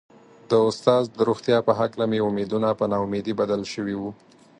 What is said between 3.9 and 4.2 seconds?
وو.